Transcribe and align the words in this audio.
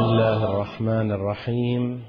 بسم 0.00 0.08
الله 0.08 0.44
الرحمن 0.44 1.12
الرحيم. 1.12 2.02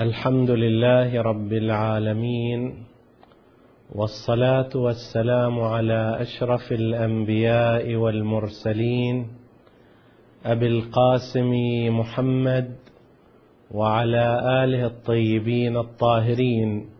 الحمد 0.00 0.50
لله 0.50 1.22
رب 1.22 1.52
العالمين 1.52 2.74
والصلاة 3.94 4.72
والسلام 4.74 5.60
على 5.60 6.18
أشرف 6.20 6.72
الأنبياء 6.72 7.94
والمرسلين 7.94 9.26
أبي 10.44 10.66
القاسم 10.66 11.52
محمد 11.98 12.76
وعلى 13.70 14.26
آله 14.64 14.86
الطيبين 14.86 15.76
الطاهرين. 15.76 16.90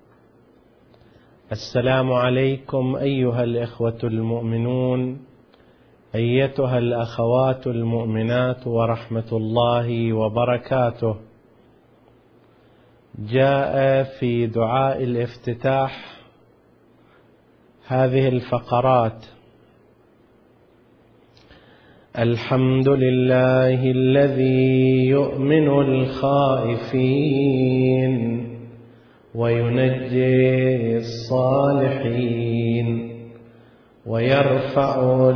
السلام 1.52 2.12
عليكم 2.12 2.96
أيها 2.96 3.44
الإخوة 3.44 3.98
المؤمنون. 4.04 5.25
أيتها 6.16 6.78
الأخوات 6.78 7.66
المؤمنات 7.66 8.66
ورحمة 8.66 9.28
الله 9.32 10.12
وبركاته. 10.12 11.16
جاء 13.18 14.02
في 14.02 14.46
دعاء 14.46 15.02
الافتتاح 15.02 16.20
هذه 17.86 18.28
الفقرات. 18.28 19.24
الحمد 22.18 22.88
لله 22.88 23.90
الذي 23.90 25.06
يؤمن 25.06 25.68
الخائفين 25.68 27.26
وينجي 29.34 30.96
الصالحين. 30.96 33.05
ويرفع 34.06 35.28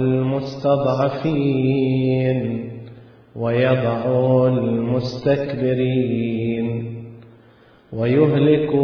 المستضعفين 1.15 2.71
ويضع 3.37 4.47
المستكبرين 4.47 6.21
ويهلك 7.93 8.75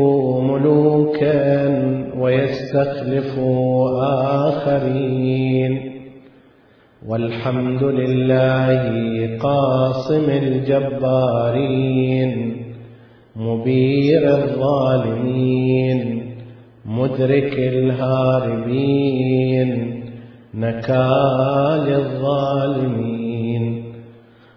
ملوكا 0.51 1.69
ويستخلف 2.19 3.39
آخرين 4.49 5.93
والحمد 7.07 7.83
لله 7.83 9.39
قاصم 9.39 10.31
الجبارين 10.31 11.77
مبير 13.37 14.37
الظالمين 14.37 16.16
مدرك 16.89 17.59
الهاربين 17.59 18.91
نكال 20.55 21.95
الظالمين. 21.95 23.83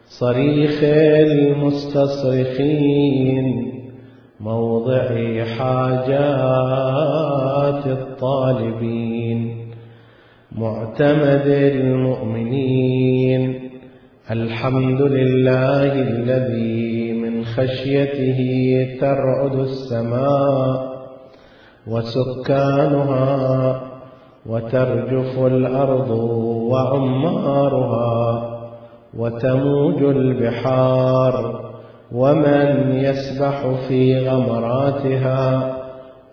صريخ 0.06 0.84
المستصرخين 2.14 3.72
موضع 4.40 5.06
حاجات 5.44 6.18
الطالبين. 7.88 9.56
معتمد 10.52 11.48
المؤمنين 11.76 12.90
الحمد 14.32 15.02
لله 15.02 15.94
الذي 15.94 17.14
من 17.14 17.44
خشيته 17.44 18.40
ترعد 19.02 19.60
السماء. 19.60 20.89
وسكانها 21.92 23.82
وترجف 24.46 25.40
الأرض 25.46 26.10
وعمارها 26.72 28.20
وتموج 29.18 30.04
البحار 30.04 31.36
ومن 32.12 32.92
يسبح 32.92 33.68
في 33.88 34.30
غمراتها 34.30 35.76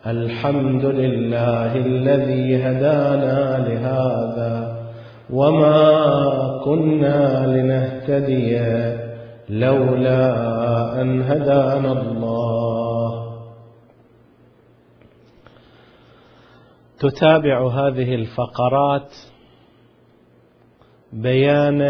الحمد 0.06 0.84
لله 0.84 1.76
الذي 1.76 2.62
هدانا 2.64 3.68
لهذا 3.68 4.76
وما 5.32 5.80
كنا 6.64 7.46
لنهتدي 7.46 8.58
لولا 9.48 10.22
أن 11.00 11.22
هدانا 11.22 11.92
الله. 11.92 12.45
تتابع 16.98 17.68
هذه 17.68 18.14
الفقرات 18.14 19.12
بيان 21.12 21.80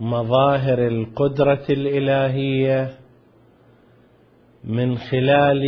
مظاهر 0.00 0.86
القدرة 0.86 1.64
الإلهية 1.70 2.90
من 4.64 4.98
خلال 4.98 5.64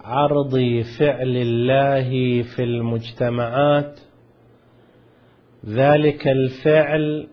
عرض 0.00 0.58
فعل 0.98 1.36
الله 1.36 2.42
في 2.42 2.64
المجتمعات. 2.64 4.00
ذلك 5.66 6.28
الفعل 6.28 7.28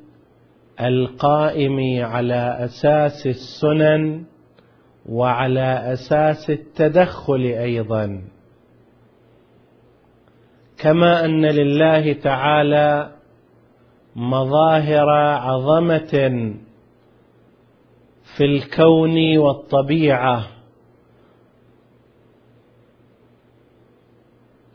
القائم 0.81 2.05
على 2.05 2.57
أساس 2.59 3.27
السنن 3.27 4.25
وعلى 5.09 5.93
أساس 5.93 6.49
التدخل 6.49 7.41
أيضا. 7.41 8.21
كما 10.87 11.25
أن 11.25 11.45
لله 11.45 12.13
تعالى 12.13 13.11
مظاهر 14.15 15.09
عظمة 15.09 16.13
في 18.37 18.45
الكون 18.45 19.37
والطبيعة. 19.37 20.47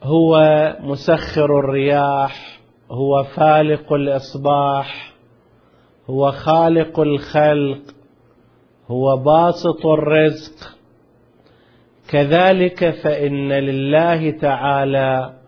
هو 0.03 0.37
مسخر 0.81 1.59
الرياح 1.59 2.61
هو 2.91 3.23
فالق 3.23 3.93
الإصباح 3.93 5.13
هو 6.11 6.31
خالق 6.31 7.01
الخلق 7.01 7.83
هو 8.89 9.17
باسط 9.17 9.87
الرزق. 9.87 10.77
كذلك 12.11 12.91
فإن 12.91 13.53
لله 13.53 14.31
تعالى 14.31 15.42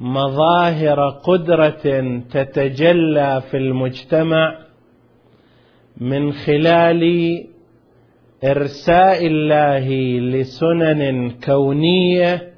مظاهر 0.00 1.08
قدرة 1.08 2.20
تتجلى 2.30 3.42
في 3.50 3.56
المجتمع 3.56 4.58
من 5.96 6.32
خلال 6.32 7.02
إرساء 8.44 9.26
الله 9.26 9.88
لسنن 10.18 11.30
كونية 11.44 12.52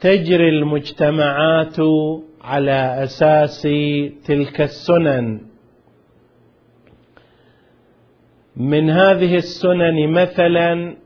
تجري 0.00 0.48
المجتمعات 0.48 1.76
على 2.42 3.02
أساس 3.02 3.62
تلك 4.24 4.60
السنن. 4.60 5.40
من 8.56 8.90
هذه 8.90 9.34
السنن 9.36 10.12
مثلا 10.12 10.96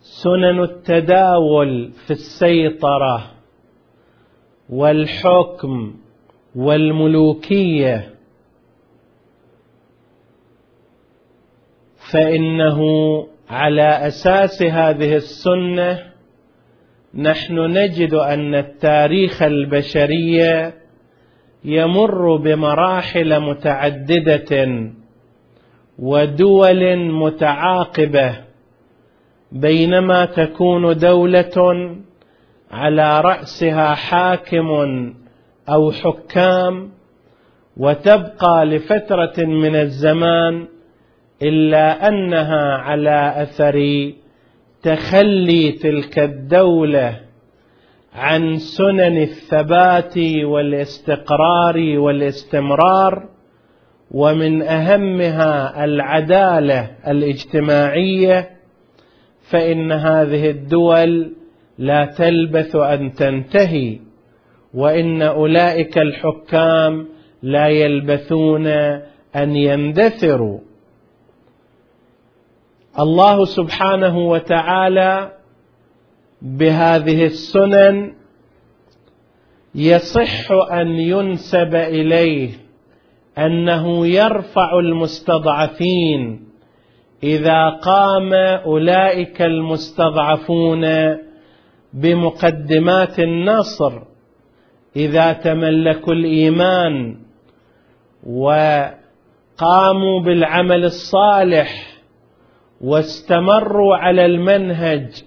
سنن 0.00 0.60
التداول 0.60 1.92
في 2.06 2.10
السيطرة. 2.10 3.33
والحكم 4.70 5.94
والملوكية 6.54 8.14
فإنه 12.12 12.80
على 13.48 14.06
أساس 14.06 14.62
هذه 14.62 15.16
السنة 15.16 15.98
نحن 17.14 17.58
نجد 17.58 18.14
أن 18.14 18.54
التاريخ 18.54 19.42
البشري 19.42 20.72
يمر 21.64 22.36
بمراحل 22.36 23.40
متعددة 23.40 24.90
ودول 25.98 26.96
متعاقبة 26.96 28.36
بينما 29.52 30.24
تكون 30.24 30.96
دولة 30.96 31.52
على 32.74 33.20
رأسها 33.20 33.94
حاكم 33.94 34.68
أو 35.68 35.92
حكام 35.92 36.90
وتبقى 37.76 38.64
لفترة 38.66 39.44
من 39.44 39.76
الزمان 39.76 40.66
إلا 41.42 42.08
أنها 42.08 42.76
على 42.76 43.34
أثر 43.36 44.12
تخلي 44.82 45.72
تلك 45.72 46.18
الدولة 46.18 47.20
عن 48.14 48.58
سنن 48.58 49.22
الثبات 49.22 50.18
والاستقرار 50.44 51.98
والاستمرار 51.98 53.28
ومن 54.10 54.62
أهمها 54.62 55.84
العدالة 55.84 56.90
الاجتماعية 57.06 58.50
فإن 59.50 59.92
هذه 59.92 60.50
الدول 60.50 61.32
لا 61.78 62.04
تلبث 62.04 62.76
أن 62.76 63.12
تنتهي 63.12 63.98
وإن 64.74 65.22
أولئك 65.22 65.98
الحكام 65.98 67.08
لا 67.42 67.68
يلبثون 67.68 68.66
أن 69.36 69.56
يندثروا. 69.56 70.58
الله 73.00 73.44
سبحانه 73.44 74.18
وتعالى 74.18 75.32
بهذه 76.42 77.24
السنن 77.24 78.12
يصح 79.74 80.52
أن 80.72 80.88
ينسب 80.88 81.74
إليه 81.74 82.50
أنه 83.38 84.06
يرفع 84.06 84.78
المستضعفين. 84.78 86.48
إذا 87.22 87.68
قام 87.70 88.34
أولئك 88.34 89.42
المستضعفون 89.42 90.84
بمقدمات 91.94 93.18
النصر. 93.18 93.92
إذا 94.96 95.32
تملكوا 95.32 96.12
الإيمان 96.12 97.16
وقاموا 98.26 100.20
بالعمل 100.24 100.84
الصالح 100.84 101.94
واستمروا 102.80 103.96
على 103.96 104.26
المنهج 104.26 105.24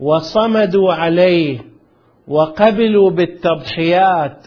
وصمدوا 0.00 0.92
عليه 0.92 1.58
وقبلوا 2.28 3.10
بالتضحيات 3.10 4.46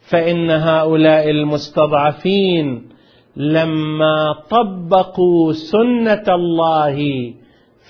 فإن 0.00 0.50
هؤلاء 0.50 1.30
المستضعفين 1.30 2.88
لما 3.36 4.32
طبقوا 4.50 5.52
سنة 5.52 6.24
الله 6.28 6.96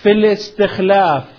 في 0.02 0.10
الاستخلاف 0.12 1.37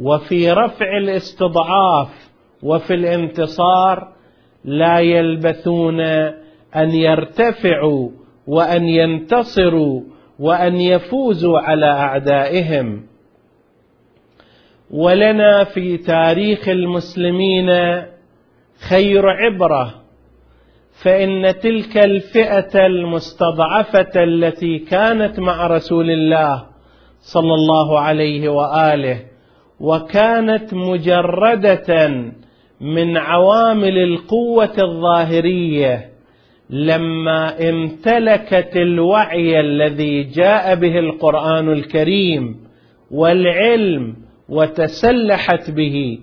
وفي 0.00 0.52
رفع 0.52 0.96
الاستضعاف 0.96 2.30
وفي 2.62 2.94
الانتصار 2.94 4.08
لا 4.64 4.98
يلبثون 4.98 6.00
أن 6.76 6.90
يرتفعوا 6.90 8.10
وأن 8.46 8.84
ينتصروا 8.84 10.02
وأن 10.38 10.80
يفوزوا 10.80 11.58
على 11.58 11.86
أعدائهم. 11.86 13.06
ولنا 14.90 15.64
في 15.64 15.96
تاريخ 15.96 16.68
المسلمين 16.68 17.70
خير 18.88 19.26
عبرة 19.28 19.94
فإن 21.02 21.54
تلك 21.62 21.96
الفئة 21.96 22.86
المستضعفة 22.86 24.22
التي 24.24 24.78
كانت 24.78 25.40
مع 25.40 25.66
رسول 25.66 26.10
الله 26.10 26.66
صلى 27.20 27.54
الله 27.54 28.00
عليه 28.00 28.48
وآله 28.48 29.29
وكانت 29.80 30.74
مجردة 30.74 32.08
من 32.80 33.16
عوامل 33.16 33.98
القوة 33.98 34.74
الظاهرية 34.78 36.10
لما 36.70 37.68
امتلكت 37.68 38.76
الوعي 38.76 39.60
الذي 39.60 40.22
جاء 40.22 40.74
به 40.74 40.98
القرآن 40.98 41.72
الكريم 41.72 42.56
والعلم 43.10 44.16
وتسلحت 44.48 45.70
به 45.70 46.18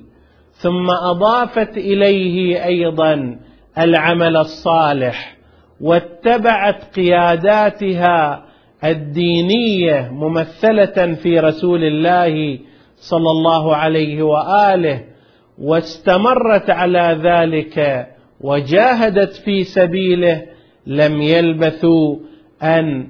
ثم 0.52 0.90
أضافت 0.90 1.78
إليه 1.78 2.66
أيضا 2.66 3.40
العمل 3.78 4.38
الصالح 4.38 5.38
واتبعت 5.82 6.96
قياداتها 6.96 8.46
الدينية 8.84 10.10
ممثلة 10.12 11.14
في 11.14 11.40
رسول 11.40 11.84
الله 11.84 12.60
صلى 12.98 13.32
الله 13.32 13.76
عليه 13.76 14.24
وآله 14.24 15.04
واستمرت 15.58 16.70
على 16.70 17.20
ذلك 17.24 18.08
وجاهدت 18.42 19.34
في 19.34 19.64
سبيله 19.64 20.46
لم 20.88 21.22
يلبثوا 21.22 22.16
أن 22.64 23.08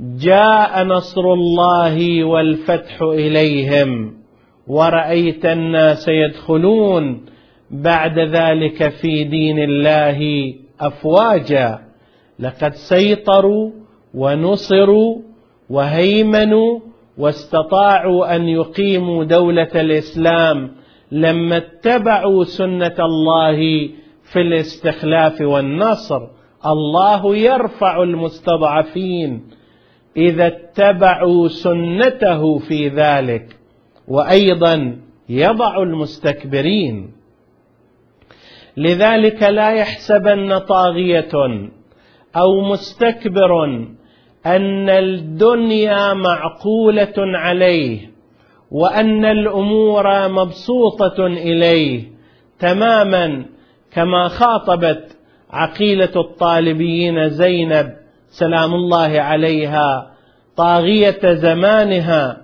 جاء 0.00 0.84
نصر 0.84 1.32
الله 1.32 2.24
والفتح 2.24 3.02
إليهم. 3.02 4.14
ورأيت 4.66 5.46
الناس 5.46 6.08
يدخلون 6.08 7.24
بعد 7.70 8.18
ذلك 8.18 8.88
في 8.88 9.24
دين 9.24 9.58
الله 9.58 10.54
أفواجا. 10.80 11.78
لقد 12.38 12.74
سيطروا 12.74 13.70
ونصروا 14.14 15.18
وهيمنوا 15.70 16.80
واستطاعوا 17.18 18.36
أن 18.36 18.48
يقيموا 18.48 19.24
دولة 19.24 19.70
الإسلام 19.74 20.70
لما 21.12 21.56
اتبعوا 21.56 22.44
سنة 22.44 22.94
الله 22.98 23.88
في 24.32 24.40
الاستخلاف 24.40 25.40
والنصر. 25.40 26.26
الله 26.66 27.36
يرفع 27.36 28.02
المستضعفين 28.02 29.50
إذا 30.16 30.46
اتبعوا 30.46 31.48
سنته 31.48 32.58
في 32.58 32.88
ذلك 32.88 33.56
وأيضا 34.08 34.98
يضع 35.28 35.82
المستكبرين. 35.82 37.12
لذلك 38.76 39.42
لا 39.42 39.70
يحسبن 39.70 40.58
طاغية 40.58 41.30
أو 42.36 42.60
مستكبر 42.60 43.50
أن 44.56 44.88
الدنيا 44.88 46.14
معقولة 46.14 47.14
عليه 47.18 48.10
وأن 48.70 49.24
الأمور 49.24 50.28
مبسوطة 50.28 51.26
إليه 51.26 52.02
تماما 52.58 53.44
كما 53.92 54.28
خاطبت 54.28 55.16
عقيلة 55.50 56.12
الطالبيين 56.16 57.28
زينب 57.28 57.92
سلام 58.30 58.74
الله 58.74 59.20
عليها 59.20 60.10
طاغية 60.56 61.34
زمانها 61.34 62.36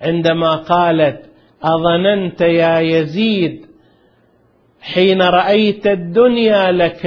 عندما 0.00 0.56
قالت 0.56 1.30
أظننت 1.62 2.40
يا 2.40 2.78
يزيد 2.78 3.66
حين 4.80 5.22
رأيت 5.22 5.86
الدنيا 5.86 6.72
لك 6.72 7.06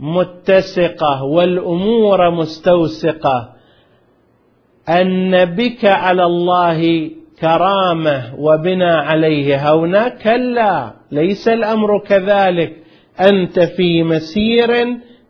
متسقة 0.00 1.24
والأمور 1.24 2.30
مستوسقة. 2.30 3.54
أن 4.88 5.44
بك 5.44 5.84
على 5.84 6.24
الله 6.24 7.10
كرامة 7.40 8.34
وبنا 8.38 8.98
عليه 8.98 9.68
هونا. 9.70 10.08
كلا 10.08 10.94
ليس 11.12 11.48
الأمر 11.48 11.98
كذلك. 11.98 12.76
أنت 13.20 13.60
في 13.60 14.02
مسير 14.02 14.70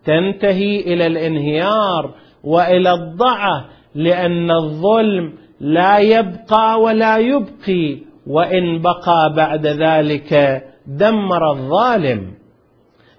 تنتهي 0.04 0.80
إلى 0.80 1.06
الانهيار 1.06 2.14
وإلى 2.44 2.92
الضعة 2.92 3.64
لأن 3.94 4.50
الظلم 4.50 5.32
لا 5.60 5.98
يبقى 5.98 6.80
ولا 6.80 7.18
يبقي. 7.18 7.98
وإن 8.26 8.82
بقى 8.82 9.34
بعد 9.36 9.66
ذلك 9.66 10.62
دمر 10.86 11.50
الظالم. 11.50 12.43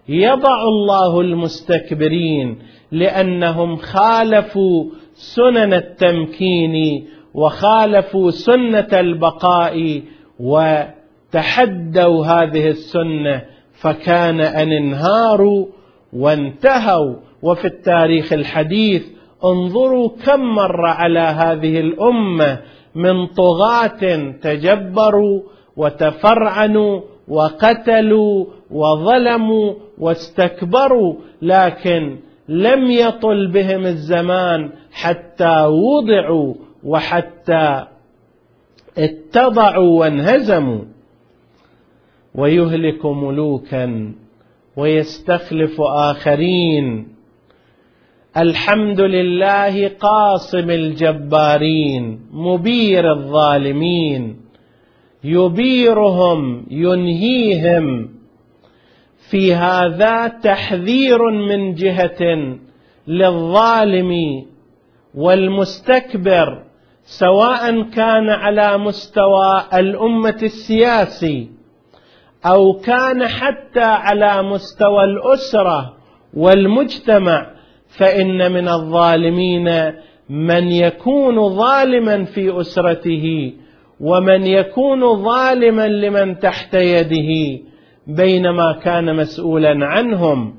يضع 0.09 0.63
الله 0.63 1.21
المستكبرين 1.21 2.59
لأنهم 2.91 3.75
خالفوا 3.75 4.85
سنن 5.13 5.73
التمكين 5.73 7.05
وخالفوا 7.33 8.31
سنة 8.31 8.87
البقاء 8.93 10.01
وتحدوا 10.39 12.25
هذه 12.25 12.67
السنة 12.67 13.41
فكان 13.73 14.39
أن 14.41 14.71
انهاروا 14.71 15.65
وانتهوا. 16.13 17.15
وفي 17.41 17.65
التاريخ 17.65 18.33
الحديث 18.33 19.03
انظروا 19.45 20.09
كم 20.25 20.39
مر 20.39 20.85
على 20.85 21.19
هذه 21.19 21.79
الأمة 21.79 22.59
من 22.95 23.27
طغاة 23.27 24.31
تجبروا 24.41 25.41
وتفرعنوا 25.77 27.01
وقتلوا 27.27 28.45
وظلموا 28.71 29.73
واستكبروا 29.97 31.15
لكن 31.41 32.19
لم 32.49 32.91
يطل 32.91 33.47
بهم 33.47 33.85
الزمان 33.85 34.69
حتى 34.91 35.65
وضعوا 35.65 36.53
وحتى 36.83 37.85
اتضعوا 38.97 39.99
وانهزموا. 39.99 40.81
ويهلك 42.35 43.05
ملوكا 43.05 44.13
ويستخلف 44.77 45.81
آخرين. 45.81 47.07
الحمد 48.37 49.01
لله 49.01 49.87
قاصم 49.87 50.69
الجبارين 50.69 52.19
مبير 52.31 53.11
الظالمين. 53.11 54.44
يبيرهم 55.25 56.65
ينهيهم. 56.69 58.15
في 59.29 59.53
هذا 59.53 60.27
تحذير 60.27 61.29
من 61.29 61.73
جهة 61.73 62.57
للظالم 63.07 64.11
والمستكبر 65.15 66.63
سواء 67.03 67.81
كان 67.81 68.29
على 68.29 68.77
مستوى 68.77 69.63
الأمة 69.73 70.39
السياسي 70.43 71.49
أو 72.45 72.73
كان 72.73 73.27
حتى 73.27 73.83
على 73.83 74.43
مستوى 74.43 75.03
الأسرة 75.03 75.93
والمجتمع 76.33 77.51
فإن 77.87 78.51
من 78.51 78.67
الظالمين 78.67 79.93
من 80.29 80.71
يكون 80.71 81.49
ظالما 81.49 82.23
في 82.23 82.61
أسرته. 82.61 83.53
ومن 83.99 84.45
يكون 84.45 85.23
ظالما 85.23 85.87
لمن 85.87 86.39
تحت 86.39 86.73
يده 86.73 87.61
بينما 88.07 88.71
كان 88.83 89.15
مسؤولا 89.15 89.85
عنهم 89.85 90.53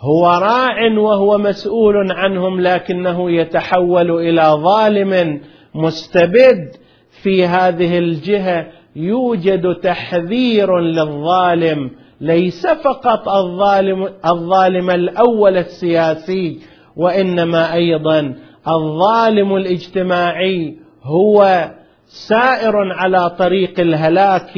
هو 0.00 0.26
راع 0.26 0.98
وهو 0.98 1.38
مسؤول 1.38 2.12
عنهم 2.12 2.60
لكنه 2.60 3.30
يتحول 3.30 4.10
إلى 4.10 4.42
ظالم 4.42 5.40
مستبد 5.74 6.76
في 7.22 7.46
هذه 7.46 7.98
الجهة 7.98 8.66
يوجد 8.96 9.74
تحذير 9.74 10.78
للظالم 10.78 11.90
ليس 12.20 12.66
فقط 12.66 13.28
الظالم 13.28 14.08
الظالم 14.26 14.90
الأول 14.90 15.56
السياسي 15.56 16.58
وإنما 16.96 17.74
أيضا 17.74 18.34
الظالم 18.68 19.56
الاجتماعي 19.56 20.76
هو 21.02 21.70
سائر 22.10 22.92
على 22.92 23.30
طريق 23.30 23.80
الهلاك 23.80 24.52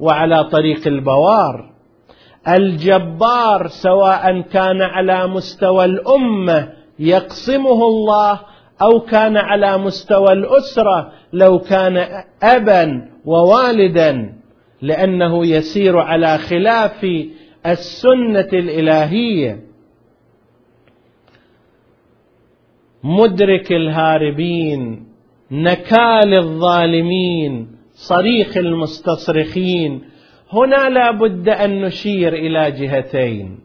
وعلى 0.00 0.44
طريق 0.44 0.86
البوار. 0.86 1.70
الجبار 2.48 3.66
سواء 3.66 4.40
كان 4.40 4.82
على 4.82 5.26
مستوى 5.26 5.84
الأمة 5.84 6.72
يقسمه 6.98 7.82
الله 7.82 8.40
أو 8.82 9.00
كان 9.00 9.36
على 9.36 9.78
مستوى 9.78 10.32
الأسرة 10.32 11.12
لو 11.32 11.58
كان 11.58 12.22
أبا 12.42 13.10
ووالدا 13.24 14.34
لأنه 14.82 15.46
يسير 15.46 15.98
على 15.98 16.38
خلاف 16.38 17.06
السنة 17.66 18.48
الإلهية. 18.52 19.60
مدرك 23.04 23.72
الهاربين 23.72 25.07
نكال 25.50 26.34
الظالمين 26.34 27.68
صريخ 27.92 28.56
المستصرخين. 28.56 30.02
هنا 30.52 30.88
لا 30.88 31.10
بد 31.10 31.48
أن 31.48 31.80
نشير 31.80 32.32
إلى 32.32 32.70
جهتين. 32.70 33.58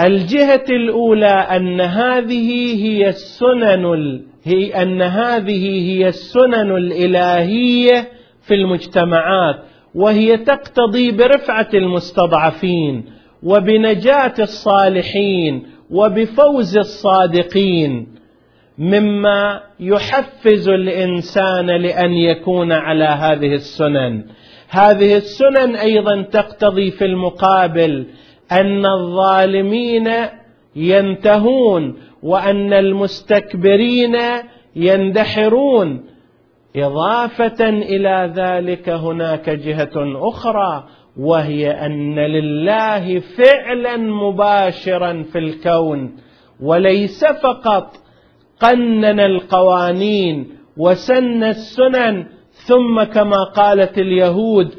الجهة 0.00 0.64
الأولى 0.70 1.26
أن 1.26 1.80
هذه 1.80 2.84
هي 2.84 3.08
السنن 3.08 4.22
هي 4.44 4.82
أن 4.82 5.02
هذه 5.02 5.90
هي 5.90 6.08
السنن 6.08 6.76
الإلهية 6.76 8.08
في 8.42 8.54
المجتمعات 8.54 9.56
وهي 9.94 10.36
تقتضي 10.36 11.10
برفعة 11.10 11.68
المستضعفين 11.74 13.04
وبنجاة 13.42 14.34
الصالحين 14.38 15.62
وبفوز 15.90 16.76
الصادقين. 16.76 18.15
مما 18.78 19.60
يحفز 19.80 20.68
الإنسان 20.68 21.66
لأن 21.66 22.12
يكون 22.12 22.72
على 22.72 23.04
هذه 23.04 23.54
السنن. 23.54 24.24
هذه 24.68 25.16
السنن 25.16 25.76
أيضا 25.76 26.22
تقتضي 26.22 26.90
في 26.90 27.04
المقابل 27.04 28.06
أن 28.52 28.86
الظالمين 28.86 30.10
ينتهون 30.76 31.96
وأن 32.22 32.72
المستكبرين 32.72 34.16
يندحرون. 34.76 36.04
إضافة 36.76 37.68
إلى 37.68 38.32
ذلك 38.36 38.88
هناك 38.88 39.50
جهة 39.50 40.28
أخرى 40.28 40.84
وهي 41.16 41.70
أن 41.70 42.18
لله 42.18 43.18
فعلا 43.20 43.96
مباشرا 43.96 45.22
في 45.32 45.38
الكون 45.38 46.16
وليس 46.60 47.24
فقط 47.24 48.05
قنن 48.60 49.20
القوانين 49.20 50.46
وسن 50.76 51.44
السنن 51.44 52.26
ثم 52.52 53.02
كما 53.02 53.44
قالت 53.44 53.98
اليهود 53.98 54.74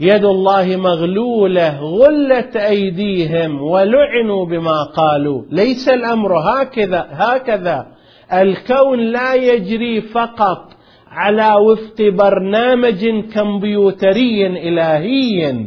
يد 0.00 0.24
الله 0.24 0.76
مغلولة 0.76 1.80
غلت 1.80 2.56
أيديهم 2.56 3.62
ولعنوا 3.62 4.46
بما 4.46 4.82
قالوا. 4.82 5.42
ليس 5.50 5.88
الأمر 5.88 6.38
هكذا 6.38 7.08
هكذا. 7.10 7.86
الكون 8.32 8.98
لا 8.98 9.34
يجري 9.34 10.00
فقط 10.00 10.72
على 11.08 11.54
وفق 11.54 12.02
برنامج 12.02 13.06
كمبيوتري 13.34 14.46
إلهي 14.46 15.66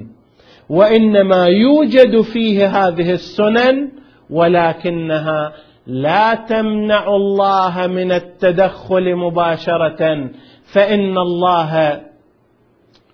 وإنما 0.69 1.45
يوجد 1.45 2.21
فيه 2.21 2.67
هذه 2.67 3.11
السنن 3.11 3.91
ولكنها 4.29 5.53
لا 5.87 6.33
تمنع 6.33 7.15
الله 7.15 7.87
من 7.87 8.11
التدخل 8.11 9.15
مباشرة 9.15 10.29
فإن 10.73 11.17
الله 11.17 12.01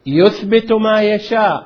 يثبت 0.05 0.71
ما 0.71 1.01
يشاء 1.01 1.63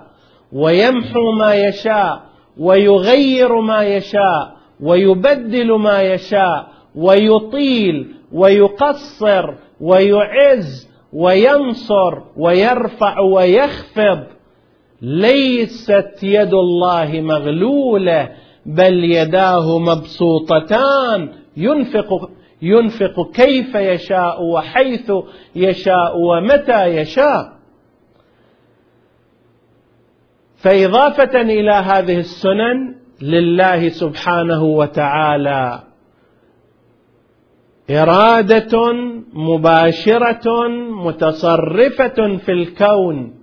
ويمحو 0.52 1.32
ما 1.32 1.54
يشاء 1.54 2.22
ويغير 2.58 3.62
ما 3.62 3.84
يشاء 3.84 4.56
ويبدل 4.80 5.72
ما 5.72 6.02
يشاء 6.02 6.68
ويطيل 6.96 8.16
ويقصر 8.32 9.54
ويعز 9.82 10.90
وينصر 11.14 12.20
ويرفع 12.38 13.20
ويخفض. 13.20 14.24
ليست 15.02 16.24
يد 16.24 16.54
الله 16.54 17.22
مغلولة 17.22 18.30
بل 18.66 19.04
يداه 19.04 19.80
مبسوطتان. 19.80 21.30
ينفق 21.58 22.30
ينفق 22.62 23.32
كيف 23.34 23.76
يشاء 23.76 24.44
وحيث 24.44 25.12
يشاء 25.56 26.18
ومتى 26.18 26.86
يشاء. 26.86 27.56
فإضافة 30.56 31.42
إلى 31.42 31.72
هذه 31.72 32.18
السنن 32.20 32.96
لله 33.22 33.90
سبحانه 33.90 34.64
وتعالى 34.64 35.80
إرادة 37.90 38.94
مباشرة 39.34 40.68
متصرفة 41.06 42.38
في 42.38 42.52
الكون 42.52 43.34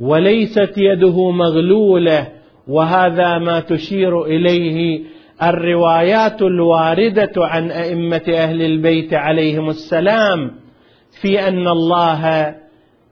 وليست 0.00 0.72
يده 0.76 1.30
مغلولة. 1.30 2.43
وهذا 2.68 3.38
ما 3.38 3.60
تشير 3.60 4.24
إليه 4.24 5.04
الروايات 5.42 6.42
الواردة 6.42 7.32
عن 7.36 7.70
أئمة 7.70 8.22
أهل 8.28 8.62
البيت 8.62 9.14
عليهم 9.14 9.68
السلام 9.68 10.50
في 11.20 11.48
أن 11.48 11.68
الله 11.68 12.54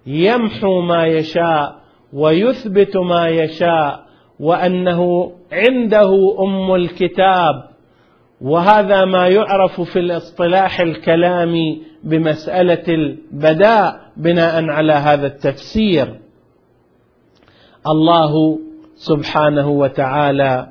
يمحو 0.06 0.80
ما 0.80 1.06
يشاء 1.06 1.82
ويثبت 2.12 2.97
ما 2.97 3.28
يشاء 3.28 4.02
وأنه 4.40 5.32
عنده 5.52 6.37
أم 6.40 6.75
الكتاب 6.75 7.73
وهذا 8.40 9.04
ما 9.04 9.28
يعرف 9.28 9.80
في 9.80 9.99
الاصطلاح 9.99 10.80
الكلامي 10.80 11.82
بمسألة 12.04 12.85
البداء 12.88 14.00
بناء 14.16 14.64
على 14.71 14.92
هذا 14.92 15.26
التفسير. 15.26 16.18
الله 17.87 18.59
سبحانه 19.02 19.68
وتعالى. 19.68 20.66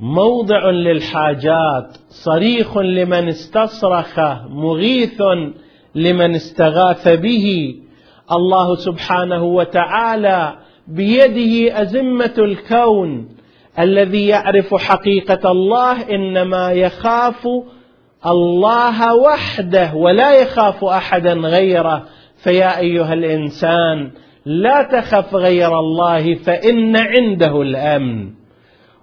موضع 0.00 0.70
للحاجات 0.70 1.96
صريخ 2.08 2.78
لمن 2.78 3.28
استصرخ 3.28 4.18
مغيث 4.48 5.22
لمن 5.94 6.34
استغاث 6.34 7.08
به. 7.08 7.76
الله 8.32 8.76
سبحانه 8.76 9.44
وتعالى 9.44 10.54
بيده 10.88 11.82
أزمة 11.82 12.34
الكون 12.38 13.28
الذي 13.78 14.26
يعرف 14.26 14.74
حقيقة 14.74 15.50
الله 15.50 16.14
إنما 16.14 16.72
يخاف 16.72 17.48
الله 18.26 19.14
وحده 19.14 19.94
ولا 19.94 20.32
يخاف 20.32 20.84
أحدا 20.84 21.32
غيره. 21.32 22.04
فيا 22.36 22.78
أيها 22.78 23.12
الإنسان 23.12 24.10
لا 24.46 24.82
تخف 24.82 25.34
غير 25.34 25.78
الله 25.78 26.34
فإن 26.34 26.96
عنده 26.96 27.62
الأمن. 27.62 28.30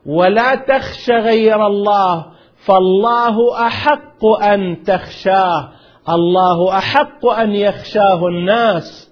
ولا 0.05 0.55
تخش 0.55 1.09
غير 1.09 1.67
الله 1.67 2.25
فالله 2.65 3.67
أحق 3.67 4.25
أن 4.25 4.83
تخشاه. 4.83 5.69
الله 6.09 6.77
أحق 6.77 7.25
أن 7.25 7.55
يخشاه 7.55 8.27
الناس. 8.27 9.11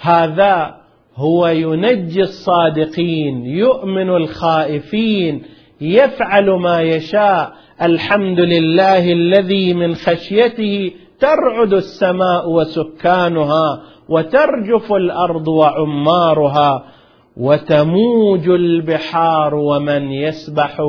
هذا 0.00 0.76
هو 1.16 1.46
ينجي 1.46 2.20
الصادقين 2.20 3.44
يؤمن 3.44 4.10
الخائفين 4.10 5.42
يفعل 5.80 6.50
ما 6.50 6.80
يشاء. 6.80 7.52
الحمد 7.82 8.40
لله 8.40 9.12
الذي 9.12 9.74
من 9.74 9.94
خشيته 9.94 10.92
ترعد 11.20 11.72
السماء 11.72 12.50
وسكانها 12.50 13.82
وترجف 14.10 14.92
الأرض 14.92 15.48
وعمارها 15.48 16.84
وتموج 17.36 18.48
البحار 18.48 19.54
ومن 19.54 20.12
يسبح 20.12 20.82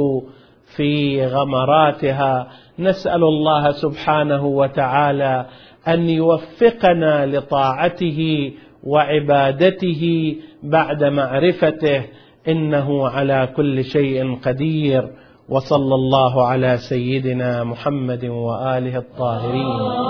في 0.75 1.25
غمراتها. 1.25 2.47
نسأل 2.79 3.23
الله 3.23 3.71
سبحانه 3.71 4.45
وتعالى 4.45 5.45
أن 5.87 6.09
يوفقنا 6.09 7.25
لطاعته 7.25 8.51
وعبادته 8.83 10.35
بعد 10.63 11.03
معرفته. 11.03 12.03
إنه 12.47 13.07
على 13.07 13.49
كل 13.55 13.83
شيء 13.83 14.35
قدير. 14.35 15.09
وصلى 15.49 15.95
الله 15.95 16.47
على 16.47 16.77
سيدنا 16.77 17.63
محمد 17.63 18.25
وآله 18.25 18.97
الطاهرين. 18.97 20.01